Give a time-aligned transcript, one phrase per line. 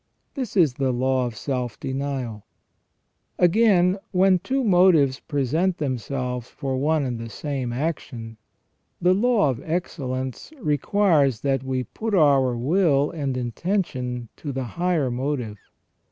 [0.33, 2.47] This is the law of self denial.
[3.37, 8.37] Again, when two motives present themselves for one and the same action,
[8.99, 15.11] the law of excellence requires that we put our will and intention to the higher
[15.11, 15.59] motive.